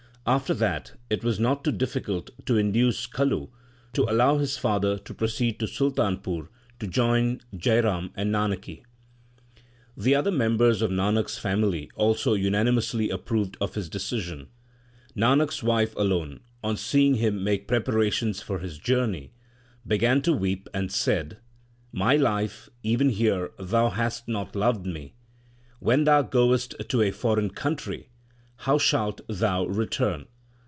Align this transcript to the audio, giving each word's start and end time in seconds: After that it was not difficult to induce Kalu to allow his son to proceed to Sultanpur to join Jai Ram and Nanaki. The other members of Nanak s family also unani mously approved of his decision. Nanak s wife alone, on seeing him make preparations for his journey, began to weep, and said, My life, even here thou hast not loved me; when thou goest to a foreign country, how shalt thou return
After 0.23 0.53
that 0.53 0.91
it 1.09 1.23
was 1.23 1.39
not 1.39 1.63
difficult 1.79 2.29
to 2.45 2.55
induce 2.55 3.07
Kalu 3.07 3.49
to 3.93 4.03
allow 4.03 4.37
his 4.37 4.53
son 4.53 4.81
to 5.03 5.13
proceed 5.15 5.59
to 5.59 5.65
Sultanpur 5.65 6.47
to 6.79 6.85
join 6.87 7.41
Jai 7.57 7.79
Ram 7.79 8.11
and 8.15 8.31
Nanaki. 8.31 8.83
The 9.97 10.13
other 10.13 10.29
members 10.29 10.83
of 10.83 10.91
Nanak 10.91 11.23
s 11.25 11.39
family 11.39 11.89
also 11.95 12.35
unani 12.35 12.69
mously 12.71 13.11
approved 13.11 13.57
of 13.59 13.73
his 13.73 13.89
decision. 13.89 14.49
Nanak 15.17 15.47
s 15.47 15.63
wife 15.63 15.95
alone, 15.95 16.41
on 16.63 16.77
seeing 16.77 17.15
him 17.15 17.43
make 17.43 17.67
preparations 17.67 18.43
for 18.43 18.59
his 18.59 18.77
journey, 18.77 19.31
began 19.87 20.21
to 20.21 20.33
weep, 20.33 20.69
and 20.71 20.91
said, 20.91 21.37
My 21.91 22.15
life, 22.15 22.69
even 22.83 23.09
here 23.09 23.49
thou 23.57 23.89
hast 23.89 24.27
not 24.27 24.55
loved 24.55 24.85
me; 24.85 25.15
when 25.79 26.03
thou 26.03 26.21
goest 26.21 26.75
to 26.89 27.01
a 27.01 27.09
foreign 27.09 27.49
country, 27.49 28.09
how 28.65 28.77
shalt 28.77 29.21
thou 29.27 29.65
return 29.65 30.23